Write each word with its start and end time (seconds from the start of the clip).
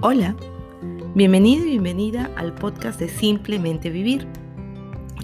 Hola, 0.00 0.36
bienvenido 1.16 1.66
y 1.66 1.70
bienvenida 1.70 2.30
al 2.36 2.54
podcast 2.54 3.00
de 3.00 3.08
Simplemente 3.08 3.90
Vivir. 3.90 4.28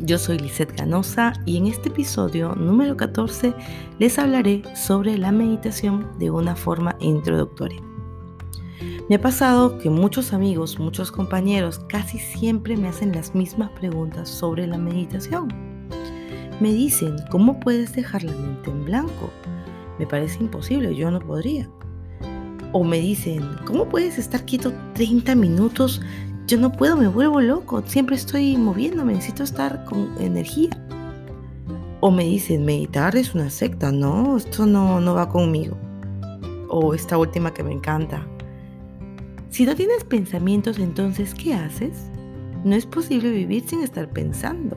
Yo 0.03 0.19
soy 0.19 0.37
Lisette 0.37 0.77
Ganosa 0.77 1.33
y 1.47 1.59
en 1.59 1.69
este 1.69 1.91
episodio 1.91 2.57
número 2.57 2.97
14 2.97 3.55
les 4.01 4.19
hablaré 4.19 4.65
sobre 4.75 5.17
la 5.17 5.31
meditación 5.31 6.19
de 6.19 6.33
una 6.33 6.57
forma 6.57 6.97
introductoria. 6.99 7.81
Me 9.09 9.15
ha 9.15 9.21
pasado 9.21 9.79
que 9.79 9.91
muchos 9.91 10.33
amigos, 10.33 10.81
muchos 10.81 11.13
compañeros 11.13 11.79
casi 11.89 12.19
siempre 12.19 12.77
me 12.77 12.89
hacen 12.89 13.13
las 13.13 13.33
mismas 13.33 13.71
preguntas 13.79 14.29
sobre 14.29 14.67
la 14.67 14.77
meditación. 14.77 15.55
Me 16.61 16.73
dicen, 16.73 17.15
¿cómo 17.31 17.61
puedes 17.61 17.95
dejar 17.95 18.25
la 18.25 18.33
mente 18.33 18.73
en 18.73 18.85
blanco? 18.87 19.31
Me 20.01 20.07
parece 20.09 20.43
imposible, 20.43 20.97
yo 20.97 21.13
no 21.13 21.21
podría. 21.21 21.71
O 22.77 22.83
me 22.83 22.99
dicen, 22.99 23.41
¿cómo 23.65 23.89
puedes 23.89 24.19
estar 24.19 24.45
quieto 24.45 24.73
30 24.95 25.37
minutos? 25.37 26.03
Yo 26.49 26.59
no 26.59 26.73
puedo, 26.73 26.97
me 26.97 27.07
vuelvo 27.07 27.41
loco, 27.41 27.85
siempre 27.87 28.17
estoy 28.17 28.57
moviéndome, 28.57 29.15
necesito 29.15 29.45
estar 29.45 29.85
con 29.85 30.11
energía. 30.21 30.71
O 32.01 32.11
me 32.11 32.25
dicen, 32.25 32.65
meditar 32.65 33.15
es 33.15 33.33
una 33.33 33.49
secta, 33.49 33.93
no, 33.93 34.37
esto 34.37 34.67
no, 34.67 34.99
no 34.99 35.15
va 35.15 35.29
conmigo. 35.29 35.77
O 36.69 36.95
esta 36.95 37.17
última 37.17 37.55
que 37.55 37.63
me 37.63 37.71
encanta. 37.71 38.27
Si 39.51 39.65
no 39.65 39.77
tienes 39.77 40.03
pensamientos, 40.03 40.81
entonces, 40.81 41.33
¿qué 41.33 41.55
haces? 41.55 42.11
No 42.65 42.75
es 42.75 42.87
posible 42.87 43.31
vivir 43.31 43.63
sin 43.69 43.85
estar 43.85 44.09
pensando. 44.11 44.77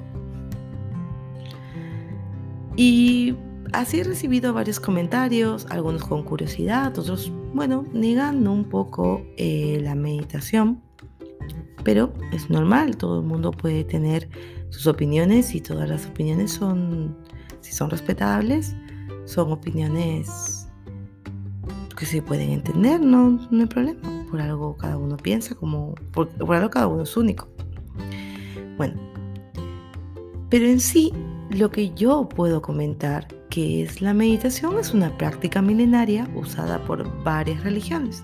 Y 2.76 3.36
Así 3.74 4.00
he 4.00 4.04
recibido 4.04 4.54
varios 4.54 4.80
comentarios, 4.80 5.68
algunos 5.70 6.04
con 6.06 6.24
curiosidad, 6.24 6.98
otros, 6.98 7.32
bueno, 7.54 7.86
negando 7.94 8.52
un 8.52 8.66
poco 8.66 9.22
eh, 9.38 9.80
la 9.82 9.96
meditación. 9.96 10.82
Pero 11.84 12.14
es 12.34 12.50
normal, 12.50 12.98
todo 12.98 13.22
el 13.22 13.26
mundo 13.26 13.52
puede 13.52 13.84
tener 13.84 14.30
sus 14.70 14.88
opiniones 14.88 15.56
y 15.56 15.62
todas 15.62 15.88
las 15.90 16.06
opiniones 16.06 16.52
son, 16.52 17.16
si 17.62 17.72
son 17.72 17.90
respetables, 17.90 18.76
son 19.26 19.52
opiniones 19.52 20.68
que 21.98 22.06
se 22.06 22.22
pueden 22.22 22.52
entender, 22.52 23.02
no, 23.02 23.40
no 23.50 23.62
hay 23.62 23.68
problema. 23.68 24.26
Por 24.30 24.42
algo 24.42 24.76
cada 24.76 24.98
uno 24.98 25.18
piensa, 25.18 25.56
como 25.56 25.96
por, 26.12 26.30
por 26.30 26.56
algo 26.56 26.70
cada 26.70 26.88
uno 26.88 27.04
es 27.04 27.16
único. 27.16 27.48
Bueno, 28.78 29.00
pero 30.50 30.66
en 30.66 30.80
sí, 30.80 31.12
lo 31.50 31.72
que 31.72 31.94
yo 31.94 32.28
puedo 32.28 32.62
comentar 32.62 33.28
que 33.50 33.84
es 33.84 34.02
la 34.02 34.14
meditación 34.14 34.78
es 34.80 34.94
una 34.94 35.18
práctica 35.18 35.62
milenaria 35.62 36.30
usada 36.36 36.84
por 36.86 37.24
varias 37.24 37.64
religiones. 37.64 38.24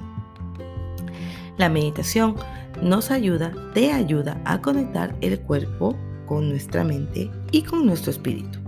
La 1.57 1.69
meditación 1.69 2.35
nos 2.81 3.11
ayuda, 3.11 3.53
te 3.73 3.91
ayuda 3.91 4.41
a 4.45 4.61
conectar 4.61 5.15
el 5.21 5.39
cuerpo 5.39 5.95
con 6.25 6.49
nuestra 6.49 6.83
mente 6.83 7.29
y 7.51 7.61
con 7.61 7.85
nuestro 7.85 8.11
espíritu. 8.11 8.59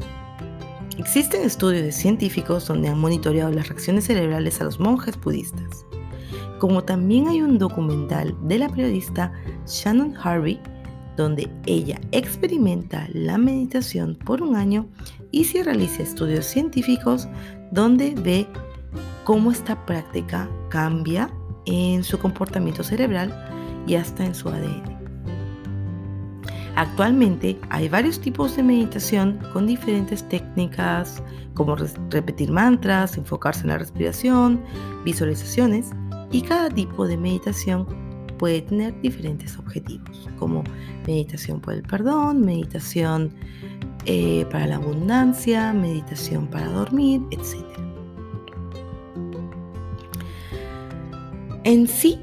Existen 0.98 1.42
estudios 1.42 1.94
científicos 1.96 2.68
donde 2.68 2.88
han 2.88 3.00
monitoreado 3.00 3.52
las 3.52 3.68
reacciones 3.68 4.06
cerebrales 4.06 4.62
a 4.62 4.64
los 4.64 4.80
monjes 4.80 5.20
budistas, 5.20 5.86
como 6.60 6.84
también 6.84 7.28
hay 7.28 7.42
un 7.42 7.58
documental 7.58 8.36
de 8.48 8.60
la 8.60 8.70
periodista 8.70 9.34
Shannon 9.68 10.16
Harvey 10.16 10.62
donde 11.16 11.50
ella 11.66 12.00
experimenta 12.12 13.08
la 13.14 13.38
meditación 13.38 14.16
por 14.16 14.42
un 14.42 14.56
año 14.56 14.88
y 15.32 15.46
se 15.46 15.64
realiza 15.64 16.04
estudios 16.04 16.46
científicos 16.46 17.28
donde 17.72 18.16
ve 18.16 18.48
cómo 19.24 19.52
esta 19.52 19.86
práctica 19.86 20.50
cambia 20.70 21.30
en 21.66 22.04
su 22.04 22.20
comportamiento 22.20 22.84
cerebral 22.84 23.34
y 23.88 23.96
hasta 23.96 24.26
en 24.26 24.36
su 24.36 24.50
ADN. 24.50 24.96
Actualmente 26.76 27.58
hay 27.70 27.88
varios 27.88 28.20
tipos 28.20 28.56
de 28.58 28.64
meditación 28.64 29.40
con 29.54 29.66
diferentes 29.66 30.28
técnicas 30.28 31.24
como 31.54 31.76
repetir 32.10 32.52
mantras, 32.52 33.18
enfocarse 33.18 33.62
en 33.62 33.70
la 33.70 33.78
respiración, 33.78 34.62
visualizaciones 35.06 35.92
y 36.32 36.42
cada 36.42 36.70
tipo 36.70 37.08
de 37.08 37.18
meditación 37.18 37.88
puede 38.38 38.62
tener 38.62 39.00
diferentes 39.02 39.58
objetivos, 39.58 40.30
como 40.38 40.64
meditación 41.08 41.60
por 41.60 41.74
el 41.74 41.84
perdón, 41.84 42.42
meditación 42.42 43.32
eh, 44.06 44.46
para 44.52 44.68
la 44.68 44.76
abundancia, 44.76 45.74
meditación 45.74 46.48
para 46.48 46.68
dormir, 46.68 47.22
etc. 47.32 47.64
En 51.64 51.88
sí, 51.88 52.20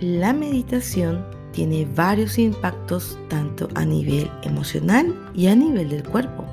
la 0.00 0.32
meditación 0.32 1.24
tiene 1.52 1.86
varios 1.94 2.38
impactos 2.38 3.18
tanto 3.28 3.68
a 3.74 3.84
nivel 3.84 4.30
emocional 4.42 5.14
y 5.34 5.46
a 5.46 5.54
nivel 5.54 5.90
del 5.90 6.02
cuerpo 6.02 6.44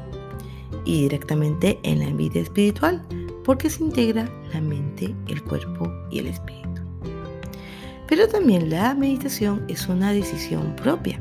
y 0.85 1.01
directamente 1.03 1.79
en 1.83 1.99
la 1.99 2.11
vida 2.11 2.39
espiritual 2.39 3.03
porque 3.43 3.69
se 3.69 3.83
integra 3.83 4.29
la 4.53 4.61
mente, 4.61 5.15
el 5.27 5.43
cuerpo 5.43 5.91
y 6.11 6.19
el 6.19 6.27
espíritu. 6.27 6.66
Pero 8.07 8.27
también 8.27 8.69
la 8.69 8.93
meditación 8.95 9.63
es 9.67 9.87
una 9.87 10.11
decisión 10.11 10.75
propia. 10.75 11.19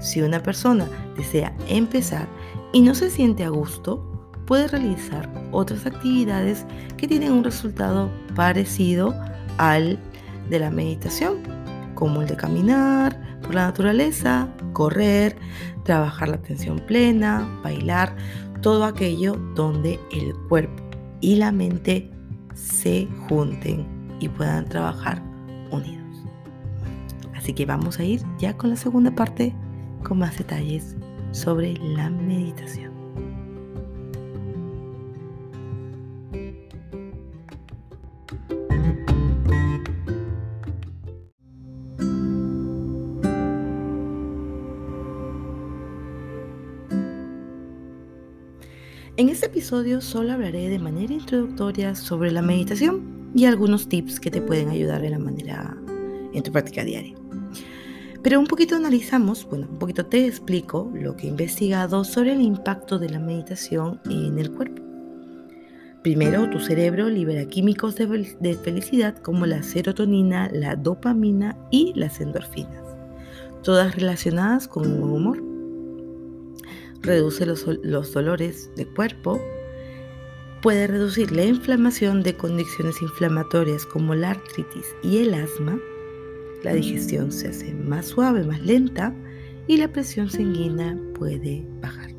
Si 0.00 0.22
una 0.22 0.42
persona 0.42 0.88
desea 1.16 1.54
empezar 1.68 2.26
y 2.72 2.80
no 2.80 2.94
se 2.94 3.10
siente 3.10 3.44
a 3.44 3.48
gusto, 3.48 4.06
puede 4.46 4.68
realizar 4.68 5.28
otras 5.52 5.86
actividades 5.86 6.64
que 6.96 7.06
tienen 7.06 7.32
un 7.32 7.44
resultado 7.44 8.10
parecido 8.34 9.14
al 9.58 9.98
de 10.48 10.58
la 10.58 10.70
meditación, 10.70 11.38
como 11.94 12.22
el 12.22 12.28
de 12.28 12.36
caminar 12.36 13.40
por 13.42 13.54
la 13.54 13.66
naturaleza, 13.66 14.48
correr, 14.72 15.36
trabajar 15.84 16.28
la 16.28 16.36
atención 16.36 16.78
plena, 16.86 17.48
bailar, 17.62 18.16
todo 18.62 18.84
aquello 18.84 19.34
donde 19.54 19.98
el 20.12 20.34
cuerpo 20.48 20.82
y 21.20 21.36
la 21.36 21.52
mente 21.52 22.10
se 22.54 23.08
junten 23.28 23.86
y 24.20 24.28
puedan 24.28 24.66
trabajar 24.66 25.22
unidos. 25.70 25.99
Así 27.50 27.56
que 27.56 27.66
vamos 27.66 27.98
a 27.98 28.04
ir 28.04 28.22
ya 28.38 28.56
con 28.56 28.70
la 28.70 28.76
segunda 28.76 29.12
parte 29.12 29.52
con 30.04 30.18
más 30.18 30.38
detalles 30.38 30.94
sobre 31.32 31.74
la 31.78 32.08
meditación. 32.08 32.92
En 49.16 49.28
este 49.28 49.46
episodio 49.46 50.00
solo 50.00 50.34
hablaré 50.34 50.68
de 50.68 50.78
manera 50.78 51.12
introductoria 51.12 51.96
sobre 51.96 52.30
la 52.30 52.42
meditación 52.42 53.32
y 53.34 53.46
algunos 53.46 53.88
tips 53.88 54.20
que 54.20 54.30
te 54.30 54.40
pueden 54.40 54.68
ayudar 54.68 55.04
en 55.04 55.10
la 55.10 55.18
manera 55.18 55.76
en 56.32 56.44
tu 56.44 56.52
práctica 56.52 56.84
diaria. 56.84 57.16
Pero 58.22 58.38
un 58.38 58.46
poquito 58.46 58.76
analizamos, 58.76 59.46
bueno, 59.48 59.66
un 59.70 59.78
poquito 59.78 60.04
te 60.04 60.26
explico 60.26 60.90
lo 60.94 61.16
que 61.16 61.26
he 61.26 61.30
investigado 61.30 62.04
sobre 62.04 62.32
el 62.32 62.42
impacto 62.42 62.98
de 62.98 63.08
la 63.08 63.18
meditación 63.18 64.00
en 64.10 64.38
el 64.38 64.50
cuerpo. 64.50 64.82
Primero, 66.02 66.48
tu 66.48 66.60
cerebro 66.60 67.08
libera 67.08 67.46
químicos 67.46 67.96
de, 67.96 68.58
felicidad 68.62 69.18
como 69.18 69.44
la 69.44 69.62
serotonina, 69.62 70.50
la 70.50 70.74
dopamina 70.74 71.56
y 71.70 71.92
las 71.94 72.20
endorfinas, 72.20 72.84
todas 73.62 73.96
relacionadas 73.96 74.66
con 74.66 74.86
un 74.86 75.00
buen 75.00 75.12
humor. 75.12 75.42
Reduce 77.02 77.44
los, 77.44 77.66
los 77.82 78.12
dolores 78.12 78.70
de 78.76 78.86
cuerpo, 78.86 79.40
puede 80.62 80.86
reducir 80.86 81.32
la 81.32 81.44
inflamación 81.44 82.22
de 82.22 82.34
condiciones 82.34 83.00
inflamatorias 83.02 83.84
como 83.84 84.14
la 84.14 84.30
artritis 84.30 84.86
y 85.02 85.18
el 85.18 85.34
asma, 85.34 85.78
la 86.62 86.74
digestión 86.74 87.32
se 87.32 87.48
hace 87.48 87.74
más 87.74 88.06
suave, 88.06 88.44
más 88.44 88.60
lenta 88.60 89.14
y 89.66 89.76
la 89.76 89.92
presión 89.92 90.28
sanguínea 90.28 90.98
puede 91.14 91.66
bajar. 91.80 92.10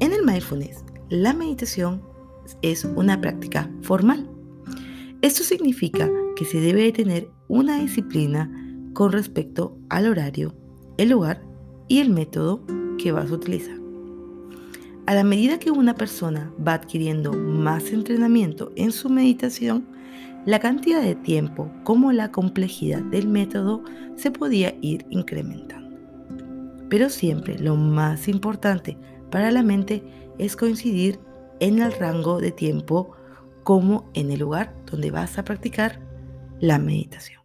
En 0.00 0.12
el 0.12 0.24
mindfulness, 0.24 0.84
la 1.08 1.32
meditación 1.32 2.02
es 2.62 2.84
una 2.84 3.20
práctica 3.20 3.70
formal. 3.82 4.28
Esto 5.22 5.42
significa 5.42 6.08
que 6.36 6.44
se 6.44 6.60
debe 6.60 6.92
tener 6.92 7.28
una 7.48 7.78
disciplina 7.78 8.50
con 8.92 9.12
respecto 9.12 9.78
al 9.88 10.06
horario, 10.06 10.54
el 10.96 11.10
lugar 11.10 11.42
y 11.88 11.98
el 11.98 12.10
método 12.10 12.64
que 12.98 13.12
vas 13.12 13.30
a 13.30 13.34
utilizar. 13.34 13.78
A 15.06 15.14
la 15.14 15.24
medida 15.24 15.58
que 15.58 15.70
una 15.70 15.94
persona 15.94 16.52
va 16.66 16.74
adquiriendo 16.74 17.32
más 17.32 17.92
entrenamiento 17.92 18.72
en 18.76 18.92
su 18.92 19.08
meditación, 19.08 19.86
la 20.48 20.60
cantidad 20.60 21.02
de 21.02 21.14
tiempo 21.14 21.70
como 21.84 22.10
la 22.10 22.32
complejidad 22.32 23.02
del 23.02 23.28
método 23.28 23.84
se 24.16 24.30
podía 24.30 24.74
ir 24.80 25.04
incrementando. 25.10 25.94
Pero 26.88 27.10
siempre 27.10 27.58
lo 27.58 27.76
más 27.76 28.28
importante 28.28 28.96
para 29.30 29.50
la 29.50 29.62
mente 29.62 30.02
es 30.38 30.56
coincidir 30.56 31.20
en 31.60 31.80
el 31.80 31.92
rango 31.92 32.40
de 32.40 32.50
tiempo 32.50 33.10
como 33.62 34.10
en 34.14 34.30
el 34.30 34.40
lugar 34.40 34.74
donde 34.90 35.10
vas 35.10 35.36
a 35.36 35.44
practicar 35.44 36.00
la 36.60 36.78
meditación. 36.78 37.42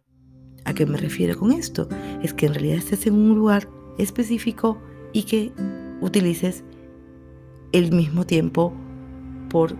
¿A 0.64 0.72
qué 0.72 0.86
me 0.86 0.96
refiero 0.96 1.38
con 1.38 1.52
esto? 1.52 1.86
Es 2.22 2.32
que 2.32 2.46
en 2.46 2.54
realidad 2.54 2.78
estés 2.78 3.06
en 3.06 3.16
un 3.16 3.34
lugar 3.34 3.68
específico 3.98 4.80
y 5.12 5.24
que 5.24 5.52
utilices 6.00 6.64
el 7.72 7.92
mismo 7.92 8.24
tiempo 8.24 8.72
por, 9.50 9.76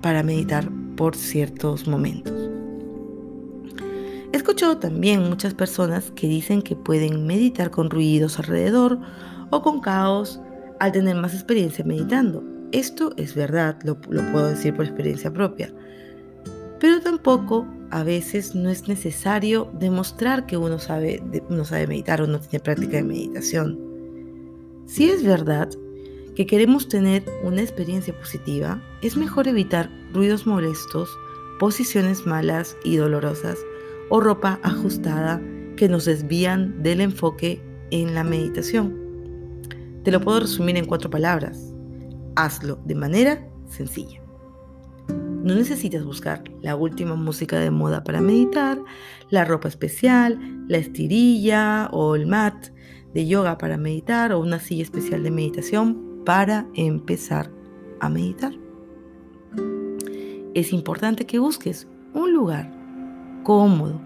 para 0.00 0.22
meditar 0.22 0.70
ciertos 1.16 1.88
momentos. 1.88 2.32
He 4.32 4.36
escuchado 4.36 4.78
también 4.78 5.28
muchas 5.28 5.54
personas 5.54 6.12
que 6.12 6.28
dicen 6.28 6.62
que 6.62 6.76
pueden 6.76 7.26
meditar 7.26 7.70
con 7.70 7.90
ruidos 7.90 8.38
alrededor 8.38 8.98
o 9.50 9.62
con 9.62 9.80
caos 9.80 10.40
al 10.78 10.92
tener 10.92 11.16
más 11.16 11.34
experiencia 11.34 11.84
meditando. 11.84 12.44
Esto 12.72 13.12
es 13.16 13.34
verdad, 13.34 13.76
lo, 13.82 13.98
lo 14.08 14.30
puedo 14.30 14.48
decir 14.48 14.74
por 14.76 14.84
experiencia 14.84 15.32
propia. 15.32 15.72
Pero 16.78 17.00
tampoco 17.00 17.66
a 17.90 18.04
veces 18.04 18.54
no 18.54 18.70
es 18.70 18.86
necesario 18.88 19.70
demostrar 19.78 20.46
que 20.46 20.56
uno 20.56 20.78
sabe, 20.78 21.22
uno 21.48 21.64
sabe 21.64 21.86
meditar 21.86 22.22
o 22.22 22.26
no 22.26 22.38
tiene 22.38 22.62
práctica 22.62 22.98
de 22.98 23.02
meditación. 23.02 23.78
Si 24.86 25.10
es 25.10 25.24
verdad 25.24 25.68
que 26.40 26.46
queremos 26.46 26.88
tener 26.88 27.22
una 27.42 27.60
experiencia 27.60 28.18
positiva, 28.18 28.82
es 29.02 29.14
mejor 29.14 29.46
evitar 29.46 29.90
ruidos 30.14 30.46
molestos, 30.46 31.14
posiciones 31.58 32.24
malas 32.24 32.78
y 32.82 32.96
dolorosas 32.96 33.58
o 34.08 34.20
ropa 34.20 34.58
ajustada 34.62 35.38
que 35.76 35.86
nos 35.86 36.06
desvían 36.06 36.82
del 36.82 37.02
enfoque 37.02 37.62
en 37.90 38.14
la 38.14 38.24
meditación. 38.24 38.96
Te 40.02 40.10
lo 40.10 40.22
puedo 40.22 40.40
resumir 40.40 40.78
en 40.78 40.86
cuatro 40.86 41.10
palabras. 41.10 41.74
Hazlo 42.36 42.80
de 42.86 42.94
manera 42.94 43.46
sencilla. 43.68 44.22
No 45.08 45.54
necesitas 45.54 46.06
buscar 46.06 46.42
la 46.62 46.74
última 46.74 47.16
música 47.16 47.58
de 47.58 47.70
moda 47.70 48.02
para 48.02 48.22
meditar, 48.22 48.82
la 49.28 49.44
ropa 49.44 49.68
especial, 49.68 50.38
la 50.68 50.78
estirilla 50.78 51.90
o 51.92 52.14
el 52.14 52.26
mat 52.26 52.68
de 53.12 53.26
yoga 53.26 53.58
para 53.58 53.76
meditar 53.76 54.32
o 54.32 54.40
una 54.40 54.58
silla 54.58 54.84
especial 54.84 55.22
de 55.22 55.30
meditación 55.30 56.09
para 56.30 56.64
empezar 56.74 57.50
a 57.98 58.08
meditar. 58.08 58.52
Es 60.54 60.72
importante 60.72 61.26
que 61.26 61.40
busques 61.40 61.88
un 62.14 62.32
lugar 62.32 62.70
cómodo, 63.42 64.00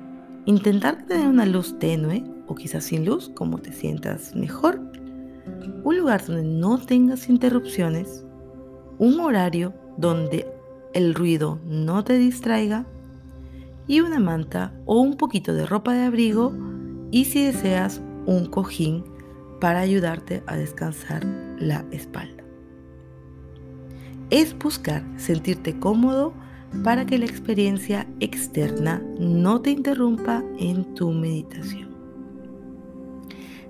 intentar 0.46 1.04
tener 1.04 1.28
una 1.28 1.44
luz 1.44 1.78
tenue 1.78 2.24
o 2.46 2.54
quizás 2.54 2.84
sin 2.84 3.04
luz, 3.04 3.30
como 3.34 3.58
te 3.58 3.74
sientas 3.74 4.34
mejor. 4.34 4.80
Un 5.84 5.98
lugar 5.98 6.24
donde 6.24 6.44
no 6.44 6.78
tengas 6.78 7.28
interrupciones, 7.28 8.24
un 8.96 9.20
horario 9.20 9.74
donde 9.98 10.50
el 10.94 11.14
ruido 11.14 11.60
no 11.66 12.04
te 12.04 12.16
distraiga 12.16 12.86
y 13.86 14.00
una 14.00 14.18
manta 14.18 14.72
o 14.86 14.98
un 14.98 15.18
poquito 15.18 15.52
de 15.52 15.66
ropa 15.66 15.92
de 15.92 16.04
abrigo 16.04 16.54
y 17.10 17.26
si 17.26 17.44
deseas 17.44 18.00
un 18.24 18.46
cojín 18.46 19.04
para 19.60 19.80
ayudarte 19.80 20.42
a 20.46 20.56
descansar 20.56 21.24
la 21.58 21.84
espalda. 21.90 22.42
Es 24.30 24.56
buscar 24.58 25.04
sentirte 25.16 25.78
cómodo 25.78 26.34
para 26.82 27.06
que 27.06 27.18
la 27.18 27.26
experiencia 27.26 28.06
externa 28.20 29.02
no 29.18 29.60
te 29.60 29.70
interrumpa 29.70 30.42
en 30.58 30.94
tu 30.94 31.12
meditación. 31.12 31.94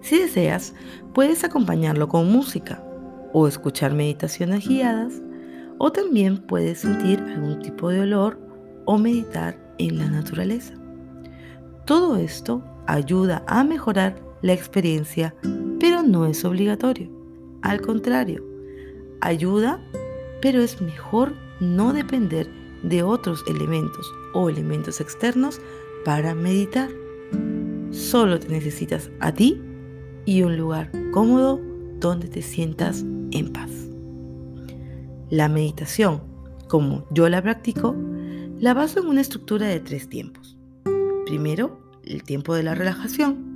Si 0.00 0.18
deseas, 0.18 0.74
puedes 1.12 1.44
acompañarlo 1.44 2.08
con 2.08 2.30
música 2.30 2.82
o 3.32 3.48
escuchar 3.48 3.94
meditaciones 3.94 4.66
guiadas 4.66 5.22
o 5.78 5.90
también 5.90 6.38
puedes 6.38 6.80
sentir 6.80 7.20
algún 7.20 7.60
tipo 7.60 7.90
de 7.90 8.00
olor 8.00 8.38
o 8.84 8.98
meditar 8.98 9.58
en 9.78 9.98
la 9.98 10.08
naturaleza. 10.08 10.74
Todo 11.84 12.16
esto 12.16 12.62
ayuda 12.86 13.42
a 13.46 13.64
mejorar 13.64 14.16
la 14.44 14.52
experiencia, 14.52 15.34
pero 15.80 16.02
no 16.02 16.26
es 16.26 16.44
obligatorio. 16.44 17.08
Al 17.62 17.80
contrario, 17.80 18.44
ayuda, 19.22 19.82
pero 20.42 20.60
es 20.60 20.82
mejor 20.82 21.32
no 21.60 21.94
depender 21.94 22.46
de 22.82 23.02
otros 23.02 23.42
elementos 23.48 24.06
o 24.34 24.50
elementos 24.50 25.00
externos 25.00 25.62
para 26.04 26.34
meditar. 26.34 26.90
Solo 27.90 28.38
te 28.38 28.48
necesitas 28.48 29.10
a 29.20 29.32
ti 29.32 29.62
y 30.26 30.42
un 30.42 30.58
lugar 30.58 30.90
cómodo 31.10 31.58
donde 31.98 32.28
te 32.28 32.42
sientas 32.42 33.02
en 33.30 33.50
paz. 33.50 33.70
La 35.30 35.48
meditación, 35.48 36.20
como 36.68 37.06
yo 37.10 37.30
la 37.30 37.40
practico, 37.40 37.96
la 38.60 38.74
baso 38.74 39.00
en 39.00 39.06
una 39.06 39.22
estructura 39.22 39.68
de 39.68 39.80
tres 39.80 40.06
tiempos. 40.10 40.58
Primero, 41.24 41.80
el 42.04 42.22
tiempo 42.24 42.54
de 42.54 42.62
la 42.62 42.74
relajación. 42.74 43.53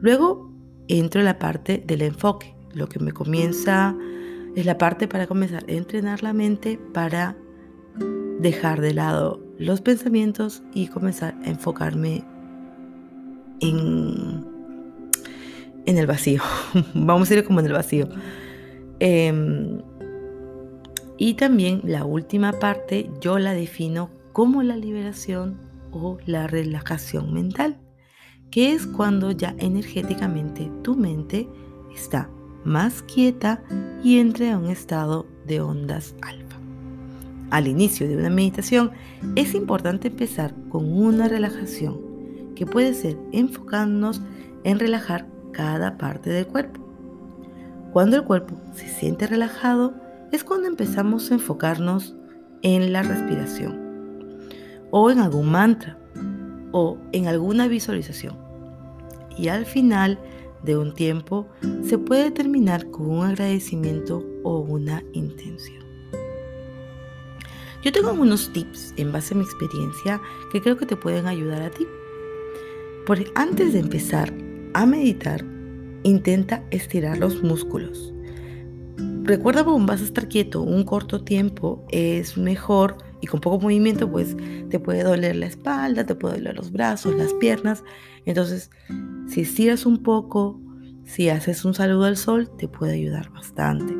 Luego, 0.00 0.50
entro 0.88 1.20
en 1.20 1.26
la 1.26 1.38
parte 1.38 1.82
del 1.86 2.02
enfoque. 2.02 2.54
Lo 2.72 2.88
que 2.88 2.98
me 2.98 3.12
comienza 3.12 3.96
es 4.56 4.66
la 4.66 4.78
parte 4.78 5.08
para 5.08 5.26
comenzar 5.26 5.64
a 5.68 5.72
entrenar 5.72 6.22
la 6.22 6.32
mente 6.32 6.78
para 6.92 7.36
dejar 8.40 8.80
de 8.80 8.94
lado 8.94 9.40
los 9.58 9.80
pensamientos 9.80 10.62
y 10.72 10.88
comenzar 10.88 11.34
a 11.44 11.50
enfocarme 11.50 12.24
en, 13.60 14.46
el 15.86 16.06
vacío. 16.06 16.42
Vamos 16.94 17.30
a 17.30 17.34
ir 17.34 17.44
como 17.44 17.60
en 17.60 17.66
el 17.66 17.72
vacío. 17.72 18.08
Em, 19.00 19.82
y 21.18 21.34
también 21.34 21.82
la 21.84 22.04
última 22.04 22.52
parte 22.52 23.10
yo 23.20 23.38
la 23.38 23.52
defino 23.52 24.10
como 24.32 24.62
la 24.62 24.76
liberación 24.76 25.60
o 25.92 26.18
la 26.24 26.46
relajación 26.46 27.34
mental, 27.34 27.76
que 28.50 28.72
es 28.72 28.86
cuando 28.86 29.30
ya 29.30 29.54
energéticamente 29.58 30.70
tu 30.82 30.96
mente 30.96 31.48
está 31.94 32.28
más 32.64 33.02
quieta 33.02 33.62
y 34.02 34.18
entra 34.18 34.54
a 34.54 34.58
un 34.58 34.66
estado 34.66 35.26
de 35.46 35.60
ondas 35.60 36.14
alfa. 36.22 36.58
Al 37.50 37.66
inicio 37.66 38.08
de 38.08 38.16
una 38.16 38.30
meditación 38.30 38.92
es 39.34 39.54
importante 39.54 40.08
empezar 40.08 40.54
con 40.68 40.92
una 40.92 41.28
relajación, 41.28 41.98
que 42.54 42.66
puede 42.66 42.94
ser 42.94 43.18
enfocándonos 43.32 44.20
en 44.64 44.78
relajar 44.78 45.26
cada 45.52 45.96
parte 45.96 46.30
del 46.30 46.46
cuerpo. 46.46 46.80
Cuando 47.92 48.16
el 48.16 48.24
cuerpo 48.24 48.54
se 48.74 48.88
siente 48.88 49.26
relajado, 49.26 49.94
es 50.30 50.44
cuando 50.44 50.68
empezamos 50.68 51.30
a 51.30 51.34
enfocarnos 51.34 52.14
en 52.62 52.92
la 52.92 53.02
respiración 53.02 53.80
o 54.90 55.10
en 55.10 55.18
algún 55.18 55.50
mantra 55.50 55.98
o 56.72 56.98
en 57.12 57.26
alguna 57.26 57.66
visualización. 57.66 58.49
Y 59.38 59.48
al 59.48 59.66
final 59.66 60.18
de 60.62 60.76
un 60.76 60.94
tiempo 60.94 61.46
se 61.82 61.98
puede 61.98 62.30
terminar 62.30 62.90
con 62.90 63.10
un 63.10 63.24
agradecimiento 63.24 64.24
o 64.42 64.60
una 64.60 65.02
intención. 65.12 65.80
Yo 67.82 67.92
tengo 67.92 68.12
unos 68.12 68.52
tips 68.52 68.92
en 68.98 69.10
base 69.10 69.32
a 69.32 69.38
mi 69.38 69.44
experiencia 69.44 70.20
que 70.52 70.60
creo 70.60 70.76
que 70.76 70.84
te 70.84 70.96
pueden 70.96 71.26
ayudar 71.26 71.62
a 71.62 71.70
ti. 71.70 71.86
Porque 73.06 73.30
antes 73.34 73.72
de 73.72 73.78
empezar 73.78 74.32
a 74.74 74.84
meditar, 74.84 75.42
intenta 76.02 76.62
estirar 76.70 77.18
los 77.18 77.42
músculos. 77.42 78.12
Recuerda 79.22 79.64
que 79.64 79.70
vas 79.70 80.02
a 80.02 80.04
estar 80.04 80.28
quieto 80.28 80.60
un 80.60 80.84
corto 80.84 81.24
tiempo, 81.24 81.84
es 81.90 82.36
mejor 82.36 82.98
y 83.20 83.26
con 83.26 83.40
poco 83.40 83.60
movimiento 83.60 84.10
pues 84.10 84.36
te 84.68 84.78
puede 84.78 85.02
doler 85.02 85.36
la 85.36 85.46
espalda, 85.46 86.06
te 86.06 86.14
puede 86.14 86.36
doler 86.36 86.56
los 86.56 86.72
brazos, 86.72 87.14
las 87.14 87.32
piernas. 87.34 87.84
Entonces, 88.24 88.70
si 89.28 89.42
estiras 89.42 89.86
un 89.86 90.02
poco, 90.02 90.60
si 91.04 91.28
haces 91.28 91.64
un 91.64 91.74
saludo 91.74 92.04
al 92.04 92.16
sol, 92.16 92.50
te 92.56 92.68
puede 92.68 92.94
ayudar 92.94 93.30
bastante. 93.32 93.94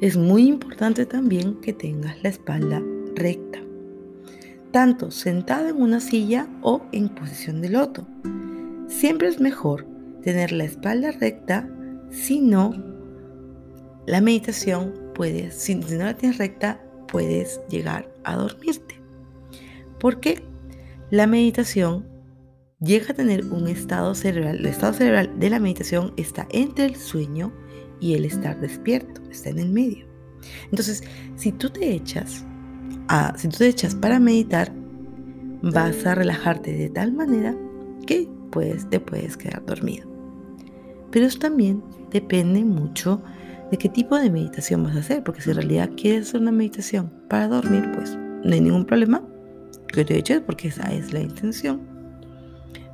Es 0.00 0.16
muy 0.16 0.46
importante 0.46 1.06
también 1.06 1.56
que 1.56 1.72
tengas 1.72 2.22
la 2.22 2.28
espalda 2.28 2.82
recta, 3.14 3.58
tanto 4.70 5.10
sentada 5.10 5.70
en 5.70 5.80
una 5.80 6.00
silla 6.00 6.48
o 6.62 6.82
en 6.92 7.08
posición 7.08 7.60
de 7.60 7.70
loto. 7.70 8.06
Siempre 8.86 9.28
es 9.28 9.40
mejor 9.40 9.86
tener 10.22 10.52
la 10.52 10.64
espalda 10.64 11.10
recta, 11.12 11.68
si 12.10 12.40
no 12.40 12.72
la 14.06 14.20
meditación 14.20 14.94
puedes, 15.14 15.54
si 15.54 15.74
no 15.74 16.04
la 16.04 16.14
tienes 16.14 16.38
recta, 16.38 16.80
puedes 17.10 17.60
llegar 17.68 18.12
a 18.24 18.36
dormirte. 18.36 19.00
Porque 19.98 20.44
la 21.10 21.26
meditación 21.26 22.06
llega 22.80 23.10
a 23.10 23.14
tener 23.14 23.44
un 23.46 23.66
estado 23.66 24.14
cerebral. 24.14 24.58
El 24.58 24.66
estado 24.66 24.92
cerebral 24.92 25.38
de 25.38 25.50
la 25.50 25.58
meditación 25.58 26.12
está 26.16 26.46
entre 26.50 26.84
el 26.84 26.96
sueño 26.96 27.52
y 28.00 28.14
el 28.14 28.24
estar 28.24 28.60
despierto, 28.60 29.20
está 29.30 29.50
en 29.50 29.58
el 29.58 29.70
medio. 29.70 30.06
Entonces, 30.70 31.02
si 31.36 31.52
tú 31.52 31.70
te 31.70 31.92
echas, 31.92 32.44
a, 33.08 33.36
si 33.36 33.48
tú 33.48 33.58
te 33.58 33.68
echas 33.68 33.94
para 33.94 34.20
meditar, 34.20 34.72
vas 35.62 36.06
a 36.06 36.14
relajarte 36.14 36.72
de 36.72 36.90
tal 36.90 37.12
manera 37.12 37.56
que 38.06 38.28
pues, 38.50 38.88
te 38.88 39.00
puedes 39.00 39.36
quedar 39.36 39.64
dormido. 39.66 40.08
Pero 41.10 41.26
eso 41.26 41.38
también 41.38 41.82
depende 42.10 42.64
mucho 42.64 43.22
de 43.70 43.76
qué 43.76 43.88
tipo 43.88 44.16
de 44.16 44.30
meditación 44.30 44.82
vas 44.82 44.96
a 44.96 45.00
hacer, 45.00 45.22
porque 45.22 45.42
si 45.42 45.50
en 45.50 45.56
realidad 45.56 45.90
quieres 45.96 46.28
hacer 46.28 46.40
una 46.40 46.52
meditación 46.52 47.12
para 47.28 47.48
dormir, 47.48 47.90
pues 47.94 48.16
no 48.16 48.52
hay 48.52 48.60
ningún 48.60 48.84
problema 48.84 49.22
que 49.88 50.04
te 50.04 50.18
eches 50.18 50.40
porque 50.40 50.68
esa 50.68 50.92
es 50.92 51.12
la 51.12 51.20
intención. 51.20 51.80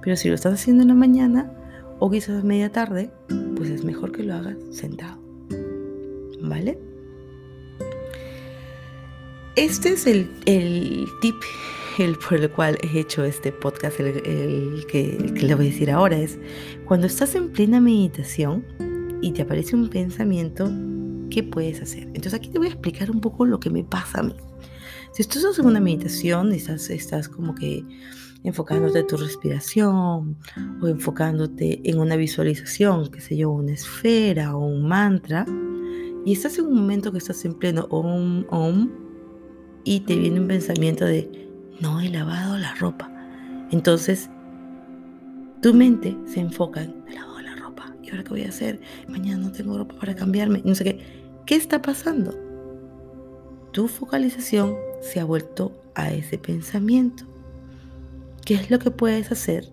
Pero 0.02 0.16
si 0.16 0.28
lo 0.28 0.34
estás 0.34 0.54
haciendo 0.54 0.82
en 0.82 0.88
la 0.88 0.94
mañana 0.94 1.50
o 1.98 2.10
quizás 2.10 2.42
a 2.42 2.46
media 2.46 2.70
tarde, 2.70 3.10
pues 3.56 3.70
es 3.70 3.84
mejor 3.84 4.12
que 4.12 4.22
lo 4.22 4.34
hagas 4.34 4.56
sentado. 4.70 5.18
¿Vale? 6.42 6.78
Este 9.56 9.90
es 9.90 10.06
el, 10.06 10.28
tip 11.20 11.36
el, 11.98 12.16
por 12.16 12.34
el 12.34 12.50
cual 12.50 12.76
he 12.82 12.98
hecho 12.98 13.24
este 13.24 13.52
podcast, 13.52 14.00
el, 14.00 14.84
que, 14.88 15.16
el 15.16 15.34
que 15.34 15.46
le 15.46 15.54
voy 15.54 15.68
a 15.68 15.70
decir 15.70 15.90
ahora 15.90 16.16
es, 16.18 16.38
cuando 16.86 17.06
estás 17.06 17.36
en 17.36 17.50
plena 17.50 17.80
meditación 17.80 18.64
y 19.24 19.32
te 19.32 19.40
aparece 19.40 19.74
un 19.74 19.88
pensamiento, 19.88 20.70
¿qué 21.30 21.42
puedes 21.42 21.80
hacer? 21.80 22.02
Entonces 22.08 22.34
aquí 22.34 22.50
te 22.50 22.58
voy 22.58 22.66
a 22.66 22.72
explicar 22.72 23.10
un 23.10 23.22
poco 23.22 23.46
lo 23.46 23.58
que 23.58 23.70
me 23.70 23.82
pasa 23.82 24.20
a 24.20 24.22
mí. 24.22 24.36
Si 25.12 25.22
estás 25.22 25.58
en 25.58 25.64
una 25.64 25.80
meditación 25.80 26.52
estás, 26.52 26.90
estás 26.90 27.30
como 27.30 27.54
que 27.54 27.86
enfocándote 28.42 28.98
en 28.98 29.06
tu 29.06 29.16
respiración 29.16 30.36
o 30.82 30.88
enfocándote 30.88 31.80
en 31.88 32.00
una 32.00 32.16
visualización, 32.16 33.10
que 33.10 33.22
sé 33.22 33.38
yo, 33.38 33.50
una 33.50 33.72
esfera 33.72 34.54
o 34.54 34.66
un 34.66 34.86
mantra, 34.86 35.46
y 36.26 36.32
estás 36.34 36.58
en 36.58 36.66
un 36.66 36.74
momento 36.74 37.10
que 37.10 37.16
estás 37.16 37.42
en 37.46 37.54
pleno 37.54 37.86
om, 37.88 38.44
om, 38.50 38.90
y 39.84 40.00
te 40.00 40.16
viene 40.16 40.38
un 40.38 40.48
pensamiento 40.48 41.06
de, 41.06 41.48
no 41.80 41.98
he 41.98 42.10
lavado 42.10 42.58
la 42.58 42.74
ropa. 42.74 43.10
Entonces, 43.70 44.28
tu 45.62 45.72
mente 45.72 46.14
se 46.26 46.40
enfoca 46.40 46.82
en, 46.82 47.02
la 47.14 47.22
ropa, 47.22 47.33
¿y 48.04 48.10
ahora 48.10 48.24
qué 48.24 48.30
voy 48.30 48.42
a 48.42 48.48
hacer? 48.48 48.80
Mañana 49.08 49.38
no 49.38 49.52
tengo 49.52 49.76
ropa 49.78 49.94
para 49.98 50.14
cambiarme, 50.14 50.62
no 50.64 50.74
sé 50.74 50.84
qué. 50.84 51.00
¿Qué 51.46 51.56
está 51.56 51.82
pasando? 51.82 52.34
Tu 53.72 53.88
focalización 53.88 54.76
se 55.00 55.20
ha 55.20 55.24
vuelto 55.24 55.72
a 55.94 56.10
ese 56.12 56.38
pensamiento. 56.38 57.24
¿Qué 58.44 58.54
es 58.54 58.70
lo 58.70 58.78
que 58.78 58.90
puedes 58.90 59.32
hacer? 59.32 59.72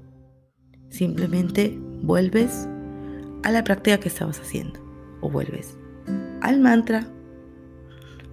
Simplemente 0.90 1.78
vuelves 2.02 2.68
a 3.44 3.52
la 3.52 3.64
práctica 3.64 4.00
que 4.00 4.10
estabas 4.10 4.40
haciendo. 4.40 4.80
O 5.22 5.30
vuelves 5.30 5.78
al 6.42 6.60
mantra. 6.60 7.08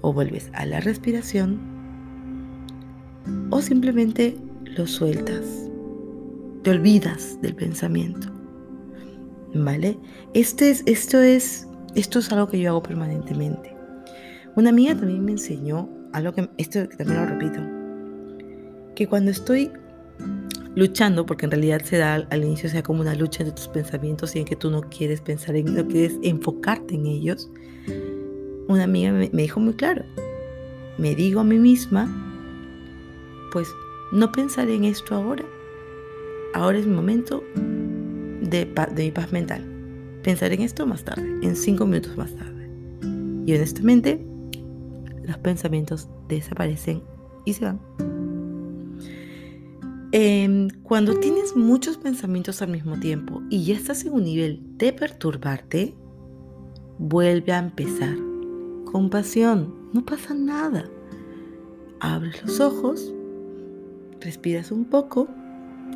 O 0.01 0.13
vuelves 0.13 0.51
a 0.55 0.65
la 0.65 0.81
respiración. 0.81 1.61
O 3.51 3.61
simplemente 3.61 4.37
lo 4.65 4.87
sueltas. 4.87 5.69
Te 6.63 6.71
olvidas 6.71 7.41
del 7.43 7.55
pensamiento. 7.55 8.38
¿Vale? 9.55 9.99
Este 10.35 10.71
es, 10.71 10.83
esto, 10.87 11.21
es, 11.21 11.67
esto 11.95 12.19
es 12.19 12.31
algo 12.33 12.49
que 12.49 12.61
yo 12.61 12.71
hago 12.71 12.83
permanentemente. 12.83 13.75
Una 14.57 14.71
amiga 14.71 14.95
también 14.95 15.25
me 15.25 15.33
enseñó 15.33 15.89
algo 16.13 16.33
que, 16.33 16.49
esto 16.59 16.89
también 16.89 17.21
lo 17.21 17.27
repito, 17.27 17.61
que 18.95 19.07
cuando 19.07 19.31
estoy 19.31 19.71
luchando, 20.75 21.27
porque 21.27 21.47
en 21.47 21.51
realidad 21.51 21.83
se 21.83 21.99
da 21.99 22.15
al 22.15 22.45
inicio 22.45 22.69
sea 22.69 22.83
como 22.83 23.01
una 23.01 23.15
lucha 23.15 23.45
de 23.45 23.53
tus 23.53 23.69
pensamientos 23.69 24.35
y 24.37 24.41
en 24.41 24.45
que 24.45 24.57
tú 24.57 24.71
no 24.71 24.83
quieres 24.83 25.21
pensar 25.21 25.57
en, 25.57 25.75
no 25.75 25.87
quieres 25.87 26.19
enfocarte 26.23 26.95
en 26.95 27.07
ellos, 27.07 27.51
una 28.69 28.85
amiga 28.85 29.13
me, 29.13 29.29
dijo 29.29 29.61
muy 29.61 29.75
claro, 29.75 30.05
me 30.99 31.15
digo 31.15 31.41
a 31.41 31.45
mí 31.45 31.59
misma, 31.59 32.09
pues 33.53 33.69
no 34.13 34.31
pensaré 34.31 34.75
en 34.75 34.85
esto 34.85 35.15
ahora, 35.15 35.45
ahora 36.55 36.79
es 36.79 36.87
mi 36.87 36.95
momento 36.95 37.43
de, 38.41 38.65
de 38.95 39.05
mi 39.05 39.11
paz 39.11 39.33
mental, 39.33 39.65
pensaré 40.23 40.55
en 40.55 40.63
esto 40.63 40.87
más 40.87 41.05
tarde, 41.05 41.27
en 41.43 41.57
cinco 41.57 41.87
minutos 41.87 42.17
más 42.17 42.35
tarde. 42.35 42.69
Y 43.47 43.55
honestamente, 43.55 44.25
los 45.25 45.39
pensamientos 45.39 46.09
desaparecen 46.29 47.03
y 47.45 47.55
se 47.55 47.65
van. 47.65 47.81
Em, 50.11 50.69
cuando 50.85 51.19
tienes 51.19 51.55
muchos 51.55 51.99
pensamientos 51.99 52.63
al 52.63 52.71
mismo 52.71 52.99
tiempo 52.99 53.43
y 53.51 53.65
ya 53.65 53.75
estás 53.75 54.07
en 54.07 54.15
un 54.15 54.25
nivel 54.25 54.63
de 54.79 54.95
perturbarte, 54.95 55.95
vuelve 56.99 57.53
a 57.53 57.59
empezar. 57.59 58.17
Compasión, 58.91 59.75
no 59.93 60.07
pasa 60.07 60.33
nada. 60.33 60.87
Abres 62.01 62.43
los 62.43 62.59
ojos, 62.59 63.13
respiras 64.21 64.73
un 64.73 64.87
poco 64.87 65.29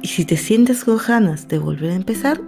y 0.02 0.08
si 0.08 0.24
te 0.24 0.36
sientes 0.36 0.84
con 0.84 0.98
ganas 0.98 1.46
de 1.46 1.58
volver 1.58 1.92
a 1.92 1.94
empezar, 1.94 2.40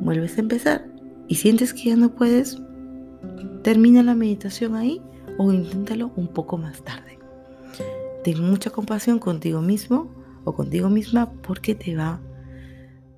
vuelves 0.00 0.38
a 0.38 0.40
empezar. 0.40 0.86
Y 1.26 1.34
sientes 1.34 1.74
que 1.74 1.90
ya 1.90 1.96
no 1.96 2.14
puedes, 2.14 2.62
termina 3.62 4.02
la 4.02 4.14
meditación 4.14 4.76
ahí 4.76 5.02
o 5.38 5.52
inténtalo 5.52 6.12
un 6.14 6.28
poco 6.28 6.56
más 6.56 6.82
tarde. 6.82 7.18
Ten 8.22 8.48
mucha 8.48 8.70
compasión 8.70 9.18
contigo 9.18 9.60
mismo 9.60 10.08
o 10.44 10.54
contigo 10.54 10.88
misma 10.88 11.32
porque 11.42 11.74
te 11.74 11.96
va 11.96 12.20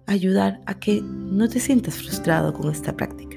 a 0.07 0.12
ayudar 0.12 0.61
a 0.64 0.79
que 0.79 1.02
no 1.02 1.49
te 1.49 1.61
sientas 1.61 1.97
frustrado 1.97 2.55
con 2.55 2.71
esta 2.71 2.97
práctica. 2.97 3.37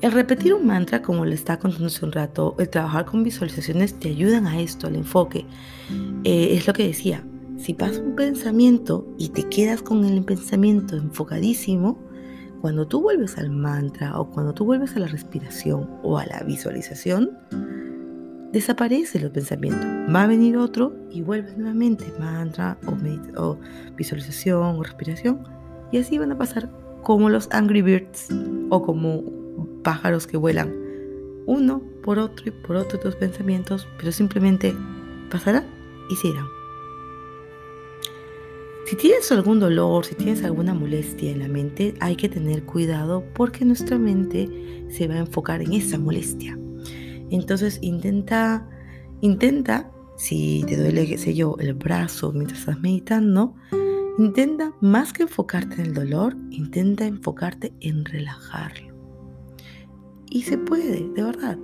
El 0.00 0.12
repetir 0.12 0.54
un 0.54 0.66
mantra, 0.66 1.02
como 1.02 1.24
le 1.24 1.34
estaba 1.34 1.58
contando 1.58 1.86
hace 1.86 2.04
un 2.04 2.12
rato, 2.12 2.54
el 2.58 2.68
trabajar 2.68 3.04
con 3.04 3.24
visualizaciones 3.24 3.98
te 3.98 4.08
ayudan 4.08 4.46
a 4.46 4.60
esto, 4.60 4.86
al 4.86 4.94
enfoque. 4.94 5.44
Eh, 6.22 6.50
es 6.52 6.68
lo 6.68 6.72
que 6.72 6.86
decía, 6.86 7.24
si 7.58 7.74
pasa 7.74 8.00
un 8.00 8.14
pensamiento 8.14 9.06
y 9.18 9.30
te 9.30 9.48
quedas 9.48 9.82
con 9.82 10.04
el 10.04 10.24
pensamiento 10.24 10.96
enfocadísimo, 10.96 11.98
cuando 12.60 12.86
tú 12.86 13.02
vuelves 13.02 13.36
al 13.36 13.50
mantra 13.50 14.18
o 14.18 14.30
cuando 14.30 14.54
tú 14.54 14.64
vuelves 14.64 14.96
a 14.96 15.00
la 15.00 15.06
respiración 15.06 15.88
o 16.02 16.18
a 16.18 16.26
la 16.26 16.40
visualización, 16.44 17.30
desaparece 18.52 19.18
el 19.18 19.30
pensamiento. 19.30 19.86
Va 20.12 20.22
a 20.22 20.26
venir 20.26 20.56
otro 20.56 20.94
y 21.10 21.22
vuelves 21.22 21.56
nuevamente, 21.56 22.06
mantra 22.18 22.78
o, 22.86 23.42
o 23.42 23.58
visualización 23.96 24.76
o 24.76 24.82
respiración. 24.82 25.40
Y 25.92 25.98
así 25.98 26.18
van 26.18 26.32
a 26.32 26.38
pasar 26.38 26.70
como 27.02 27.28
los 27.28 27.48
Angry 27.52 27.82
Birds 27.82 28.28
o 28.70 28.82
como 28.82 29.22
pájaros 29.82 30.26
que 30.26 30.36
vuelan 30.36 30.72
uno 31.46 31.82
por 32.02 32.18
otro 32.18 32.46
y 32.48 32.50
por 32.50 32.76
otro 32.76 33.00
tus 33.00 33.16
pensamientos, 33.16 33.88
pero 33.98 34.12
simplemente 34.12 34.74
pasará 35.30 35.64
y 36.10 36.16
se 36.16 36.28
irán. 36.28 36.57
Si 38.88 38.96
tienes 38.96 39.30
algún 39.32 39.60
dolor, 39.60 40.06
si 40.06 40.14
tienes 40.14 40.42
alguna 40.44 40.72
molestia 40.72 41.30
en 41.30 41.40
la 41.40 41.48
mente, 41.48 41.92
hay 42.00 42.16
que 42.16 42.30
tener 42.30 42.64
cuidado 42.64 43.22
porque 43.34 43.66
nuestra 43.66 43.98
mente 43.98 44.48
se 44.88 45.06
va 45.06 45.16
a 45.16 45.18
enfocar 45.18 45.60
en 45.60 45.74
esa 45.74 45.98
molestia. 45.98 46.58
Entonces 47.28 47.78
intenta, 47.82 48.66
intenta, 49.20 49.92
si 50.16 50.64
te 50.66 50.78
duele, 50.78 51.06
qué 51.06 51.18
sé 51.18 51.34
yo, 51.34 51.56
el 51.58 51.74
brazo 51.74 52.32
mientras 52.32 52.60
estás 52.60 52.80
meditando, 52.80 53.54
intenta 54.16 54.72
más 54.80 55.12
que 55.12 55.24
enfocarte 55.24 55.74
en 55.74 55.88
el 55.88 55.92
dolor, 55.92 56.34
intenta 56.50 57.04
enfocarte 57.04 57.74
en 57.80 58.06
relajarlo. 58.06 58.94
Y 60.30 60.44
se 60.44 60.56
puede, 60.56 61.06
de 61.14 61.22
verdad. 61.22 61.58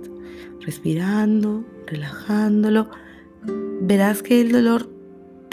Respirando, 0.61 1.65
relajándolo, 1.87 2.87
verás 3.81 4.21
que 4.21 4.41
el 4.41 4.51
dolor 4.51 4.94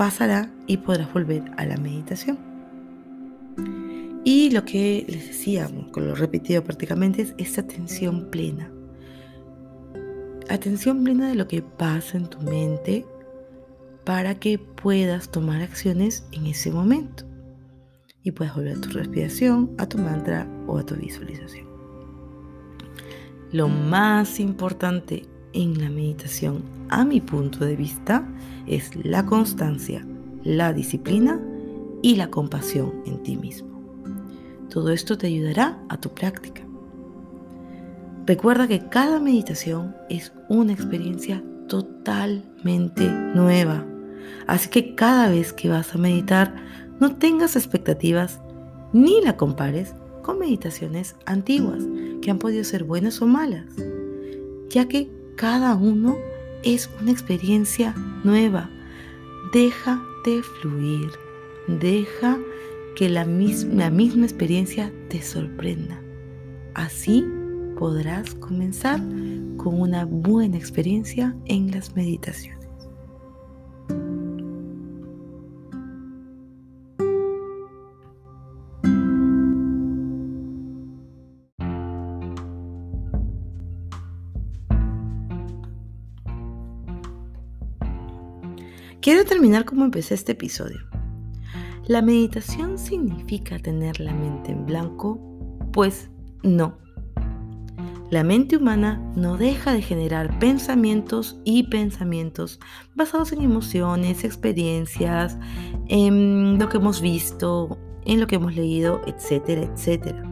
pasará 0.02 0.50
y 0.66 0.78
podrás 0.78 1.12
volver 1.12 1.44
a 1.59 1.64
la 1.64 1.76
meditación. 1.76 2.37
Y 4.25 4.50
lo 4.50 4.64
que 4.64 5.06
les 5.09 5.28
decía, 5.28 5.71
con 5.92 6.09
lo 6.09 6.16
repetido 6.16 6.64
prácticamente, 6.64 7.23
es 7.23 7.35
esta 7.38 7.61
atención 7.61 8.28
plena. 8.28 8.68
Atención 10.50 11.04
plena 11.04 11.28
de 11.28 11.37
lo 11.37 11.47
que 11.47 11.62
pasa 11.62 12.18
en 12.18 12.26
tu 12.26 12.40
mente 12.40 13.06
para 14.02 14.35
que 14.40 14.59
puedas 14.59 15.30
tomar 15.30 15.62
acciones 15.62 16.26
en 16.32 16.47
ese 16.47 16.73
momento 16.73 17.23
y 18.25 18.32
puedas 18.32 18.56
volver 18.56 18.78
a 18.78 18.80
tu 18.80 18.88
respiración, 18.88 19.71
a 19.78 19.88
tu 19.88 19.99
mantra 19.99 20.49
o 20.66 20.78
a 20.78 20.85
tu 20.85 20.97
visualización. 20.97 21.68
Lo 23.52 23.68
más 23.68 24.40
importante 24.40 25.26
en 25.52 25.80
la 25.80 25.90
meditación, 25.90 26.62
a 26.88 27.04
mi 27.04 27.21
punto 27.21 27.64
de 27.64 27.76
vista, 27.76 28.26
es 28.66 28.90
la 29.04 29.26
constancia, 29.26 30.06
la 30.44 30.73
disciplina 30.73 31.40
y 32.02 32.16
la 32.16 32.30
compasión 32.30 32.92
en 33.06 33.23
ti 33.23 33.37
mismo. 33.37 33.68
Todo 34.68 34.90
esto 34.90 35.18
te 35.18 35.26
ayudará 35.26 35.78
a 35.88 35.99
tu 35.99 36.11
práctica. 36.11 36.62
Recuerda 38.26 38.68
que 38.68 38.88
cada 38.88 39.18
meditación 39.21 39.94
es 40.09 40.32
una 40.49 40.73
experiencia 40.73 41.42
totalmente 41.68 43.09
nueva. 43.35 43.85
Así 44.47 44.68
que 44.68 44.94
cada 44.94 45.28
vez 45.28 45.52
que 45.52 45.68
vas 45.68 45.94
a 45.94 45.99
meditar, 45.99 46.54
no 47.00 47.16
tengas 47.16 47.56
expectativas 47.56 48.40
ni 48.92 49.21
la 49.23 49.37
compares 49.37 49.94
con 50.23 50.38
meditaciones 50.38 51.16
antiguas 51.26 51.85
que 52.21 52.30
han 52.30 52.38
podido 52.38 52.62
ser 52.64 52.85
buenas 52.85 53.21
o 53.23 53.26
malas, 53.26 53.66
ya 54.68 54.87
que 54.87 55.11
cada 55.36 55.74
uno 55.74 56.16
es 56.62 56.88
una 57.00 57.10
experiencia 57.10 57.94
nueva. 58.24 58.70
Deja 59.52 60.02
de 60.24 60.42
fluir, 60.42 61.10
deja 61.66 62.38
que 62.96 63.08
la 63.08 63.24
misma, 63.24 63.74
la 63.74 63.90
misma 63.90 64.24
experiencia 64.24 64.92
te 65.08 65.22
sorprenda. 65.22 66.00
Así 66.74 67.24
podrás 67.78 68.34
comenzar 68.36 69.00
con 69.56 69.80
una 69.80 70.04
buena 70.04 70.56
experiencia 70.56 71.36
en 71.46 71.70
las 71.70 71.94
meditaciones. 71.94 72.62
Quiero 89.02 89.25
terminar 89.25 89.64
como 89.64 89.85
empecé 89.85 90.14
este 90.14 90.30
episodio. 90.30 90.78
¿La 91.88 92.02
meditación 92.02 92.78
significa 92.78 93.59
tener 93.59 93.99
la 93.99 94.14
mente 94.14 94.52
en 94.52 94.64
blanco? 94.64 95.18
Pues 95.73 96.09
no. 96.44 96.78
La 98.11 98.23
mente 98.23 98.59
humana 98.59 99.02
no 99.16 99.37
deja 99.37 99.73
de 99.73 99.82
generar 99.82 100.38
pensamientos 100.38 101.37
y 101.42 101.64
pensamientos 101.64 102.61
basados 102.94 103.32
en 103.32 103.42
emociones, 103.42 104.23
experiencias, 104.23 105.37
en 105.88 106.61
lo 106.61 106.68
que 106.68 106.76
hemos 106.76 107.00
visto, 107.00 107.76
en 108.04 108.21
lo 108.21 108.28
que 108.28 108.37
hemos 108.37 108.54
leído, 108.54 109.00
etcétera, 109.09 109.62
etcétera. 109.62 110.23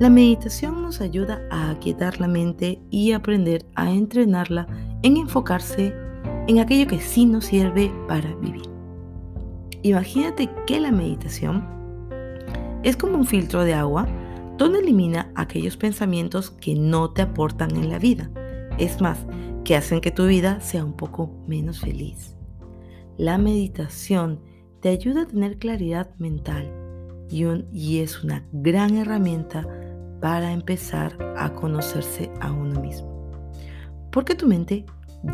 La 0.00 0.08
meditación 0.08 0.80
nos 0.80 1.02
ayuda 1.02 1.46
a 1.50 1.68
aquietar 1.68 2.18
la 2.18 2.28
mente 2.28 2.80
y 2.88 3.12
aprender 3.12 3.66
a 3.74 3.92
entrenarla 3.92 4.66
en 5.02 5.18
enfocarse 5.18 5.94
en 6.46 6.58
aquello 6.58 6.86
que 6.86 7.00
sí 7.00 7.26
nos 7.26 7.46
sirve 7.46 7.92
para 8.06 8.34
vivir. 8.36 8.62
Imagínate 9.82 10.50
que 10.66 10.80
la 10.80 10.90
meditación 10.90 11.66
es 12.82 12.96
como 12.96 13.16
un 13.16 13.26
filtro 13.26 13.64
de 13.64 13.74
agua 13.74 14.06
donde 14.58 14.80
elimina 14.80 15.32
aquellos 15.34 15.76
pensamientos 15.76 16.50
que 16.50 16.74
no 16.74 17.10
te 17.10 17.22
aportan 17.22 17.74
en 17.76 17.90
la 17.90 17.98
vida. 17.98 18.30
Es 18.78 19.00
más, 19.00 19.18
que 19.64 19.76
hacen 19.76 20.00
que 20.00 20.10
tu 20.10 20.26
vida 20.26 20.60
sea 20.60 20.84
un 20.84 20.92
poco 20.92 21.30
menos 21.46 21.80
feliz. 21.80 22.36
La 23.16 23.38
meditación 23.38 24.40
te 24.80 24.90
ayuda 24.90 25.22
a 25.22 25.26
tener 25.26 25.58
claridad 25.58 26.10
mental 26.18 26.70
y, 27.30 27.44
y 27.72 28.00
es 28.00 28.22
una 28.22 28.46
gran 28.52 28.96
herramienta 28.96 29.66
para 30.20 30.52
empezar 30.52 31.16
a 31.36 31.52
conocerse 31.54 32.30
a 32.40 32.52
uno 32.52 32.80
mismo. 32.80 33.30
Porque 34.10 34.34
tu 34.34 34.46
mente 34.46 34.84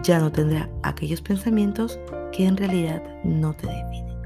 ya 0.03 0.19
no 0.19 0.31
tendrá 0.33 0.71
aquellos 0.83 1.21
pensamientos 1.21 1.99
que 2.33 2.47
en 2.47 2.57
realidad 2.57 3.03
no 3.25 3.55
te 3.55 3.67
definen. 3.67 4.17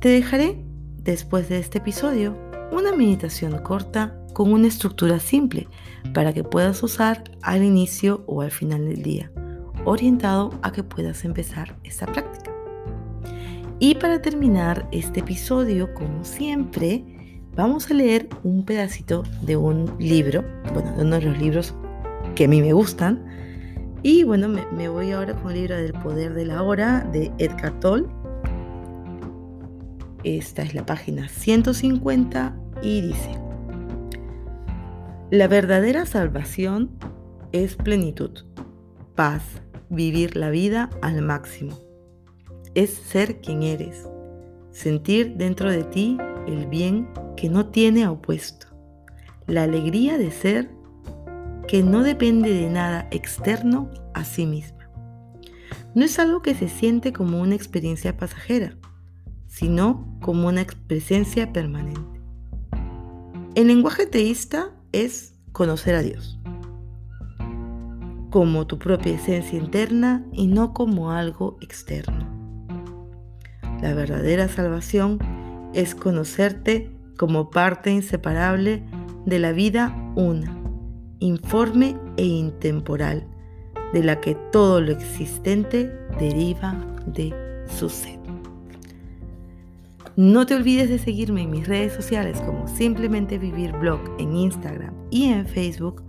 Te 0.00 0.08
dejaré, 0.08 0.62
después 0.98 1.48
de 1.48 1.58
este 1.58 1.78
episodio, 1.78 2.36
una 2.72 2.94
meditación 2.94 3.58
corta 3.58 4.18
con 4.32 4.52
una 4.52 4.66
estructura 4.66 5.18
simple 5.18 5.68
para 6.12 6.32
que 6.32 6.44
puedas 6.44 6.82
usar 6.82 7.24
al 7.42 7.62
inicio 7.62 8.24
o 8.26 8.42
al 8.42 8.50
final 8.50 8.84
del 8.84 9.02
día, 9.02 9.30
orientado 9.84 10.50
a 10.62 10.72
que 10.72 10.82
puedas 10.82 11.24
empezar 11.24 11.76
esta 11.84 12.06
práctica. 12.06 12.52
Y 13.78 13.94
para 13.94 14.20
terminar 14.20 14.88
este 14.92 15.20
episodio, 15.20 15.94
como 15.94 16.24
siempre, 16.24 17.04
vamos 17.56 17.90
a 17.90 17.94
leer 17.94 18.28
un 18.42 18.64
pedacito 18.64 19.22
de 19.42 19.56
un 19.56 19.94
libro, 19.98 20.44
bueno, 20.72 20.92
de 20.96 21.02
uno 21.02 21.16
de 21.16 21.22
los 21.22 21.38
libros 21.38 21.74
que 22.34 22.44
a 22.44 22.48
mí 22.48 22.60
me 22.60 22.72
gustan. 22.72 23.24
Y 24.06 24.22
bueno, 24.22 24.50
me, 24.50 24.88
voy 24.90 25.12
ahora 25.12 25.34
con 25.34 25.52
el 25.52 25.60
libro 25.60 25.76
del 25.78 25.94
poder 25.94 26.34
de 26.34 26.44
la 26.44 26.62
hora 26.62 27.08
de 27.10 27.32
Edgar 27.38 27.80
Tolle. 27.80 28.06
Esta 30.24 30.60
es 30.60 30.74
la 30.74 30.84
página 30.84 31.26
150 31.26 32.54
y 32.82 33.00
dice, 33.00 33.30
la 35.30 35.48
verdadera 35.48 36.04
salvación 36.04 36.90
es 37.52 37.76
plenitud, 37.76 38.44
paz, 39.14 39.42
vivir 39.88 40.36
la 40.36 40.50
vida 40.50 40.90
al 41.00 41.22
máximo. 41.22 41.72
Es 42.74 42.90
ser 42.90 43.40
quien 43.40 43.62
eres, 43.62 44.06
sentir 44.70 45.36
dentro 45.36 45.70
de 45.70 45.82
ti 45.82 46.18
el 46.46 46.66
bien 46.66 47.08
que 47.38 47.48
no 47.48 47.68
tiene 47.70 48.06
opuesto, 48.06 48.66
la 49.46 49.62
alegría 49.62 50.18
de 50.18 50.30
ser 50.30 50.68
que 51.74 51.82
no 51.82 52.04
depende 52.04 52.54
de 52.54 52.70
nada 52.70 53.08
externo 53.10 53.90
a 54.14 54.22
sí 54.22 54.46
misma. 54.46 54.88
No 55.96 56.04
es 56.04 56.20
algo 56.20 56.40
que 56.40 56.54
se 56.54 56.68
siente 56.68 57.12
como 57.12 57.40
una 57.40 57.56
experiencia 57.56 58.16
pasajera, 58.16 58.76
sino 59.48 60.16
como 60.22 60.46
una 60.46 60.64
presencia 60.86 61.52
permanente. 61.52 62.20
El 63.56 63.66
lenguaje 63.66 64.06
teísta 64.06 64.70
es 64.92 65.34
conocer 65.50 65.96
a 65.96 66.02
Dios 66.02 66.38
como 68.30 68.68
tu 68.68 68.78
propia 68.78 69.14
esencia 69.14 69.58
interna 69.58 70.24
y 70.30 70.46
no 70.46 70.74
como 70.74 71.10
algo 71.10 71.58
externo. 71.60 72.24
La 73.82 73.94
verdadera 73.94 74.46
salvación 74.46 75.18
es 75.74 75.96
conocerte 75.96 76.96
como 77.18 77.50
parte 77.50 77.90
inseparable 77.90 78.84
de 79.26 79.40
la 79.40 79.50
vida 79.50 79.92
una, 80.14 80.63
informe 81.24 81.96
e 82.16 82.24
intemporal, 82.24 83.26
de 83.92 84.02
la 84.02 84.20
que 84.20 84.34
todo 84.52 84.80
lo 84.80 84.92
existente 84.92 85.90
deriva 86.18 86.74
de 87.06 87.32
su 87.66 87.88
ser. 87.88 88.18
No 90.16 90.46
te 90.46 90.54
olvides 90.54 90.90
de 90.90 90.98
seguirme 90.98 91.42
en 91.42 91.50
mis 91.50 91.66
redes 91.66 91.92
sociales 91.92 92.40
como 92.42 92.68
Simplemente 92.68 93.38
Vivir 93.38 93.72
Blog 93.72 94.00
en 94.18 94.36
Instagram 94.36 94.94
y 95.10 95.24
en 95.24 95.46
Facebook. 95.46 96.02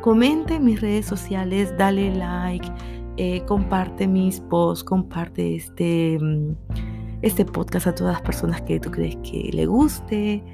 Comenta 0.00 0.54
en 0.54 0.64
mis 0.64 0.80
redes 0.80 1.06
sociales, 1.06 1.74
dale 1.76 2.14
like, 2.14 2.70
eh, 3.16 3.42
comparte 3.46 4.06
mis 4.06 4.40
posts, 4.42 4.84
comparte 4.84 5.56
este, 5.56 6.18
mm, 6.20 6.54
este 7.22 7.44
podcast 7.44 7.88
a 7.88 7.94
todas 7.94 8.12
las 8.12 8.22
personas 8.22 8.62
que 8.62 8.78
tú 8.78 8.92
crees 8.92 9.16
que 9.28 9.50
le 9.52 9.66
guste. 9.66 10.44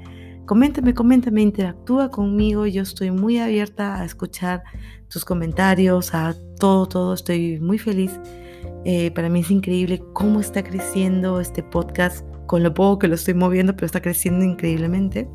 Coméntame, 0.45 0.93
coméntame, 0.93 1.41
interactúa 1.41 2.11
conmigo. 2.11 2.67
Yo 2.67 2.83
estoy 2.83 3.09
muy 3.09 3.39
abierta 3.39 3.99
a 3.99 4.05
escuchar 4.05 4.63
tus 5.07 5.25
comentarios, 5.25 6.13
a 6.13 6.35
todo, 6.59 6.87
todo. 6.87 7.13
Estoy 7.15 7.59
muy 7.59 7.79
feliz. 7.79 8.19
Eh, 8.83 9.09
para 9.11 9.27
mí 9.27 9.39
es 9.39 9.49
increíble 9.49 10.03
cómo 10.13 10.39
está 10.39 10.63
creciendo 10.63 11.39
este 11.39 11.63
podcast 11.63 12.23
con 12.45 12.61
lo 12.61 12.73
poco 12.75 12.99
que 12.99 13.07
lo 13.07 13.15
estoy 13.15 13.33
moviendo, 13.33 13.73
pero 13.73 13.87
está 13.87 14.01
creciendo 14.01 14.45
increíblemente. 14.45 15.27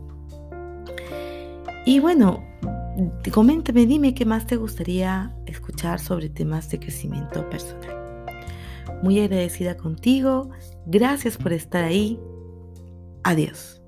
Y 1.84 1.98
bueno, 1.98 2.44
coméntame, 3.32 3.86
dime 3.86 4.14
qué 4.14 4.24
más 4.24 4.46
te 4.46 4.54
gustaría 4.54 5.34
escuchar 5.46 5.98
sobre 5.98 6.28
temas 6.28 6.70
de 6.70 6.78
crecimiento 6.78 7.48
personal. 7.50 8.24
Muy 9.02 9.18
agradecida 9.18 9.76
contigo, 9.76 10.50
gracias 10.86 11.36
por 11.36 11.52
estar 11.52 11.82
ahí. 11.82 12.20
Adiós. 13.24 13.79